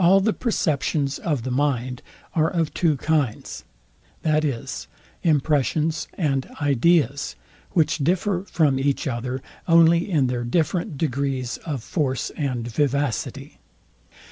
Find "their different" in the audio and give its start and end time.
10.26-10.98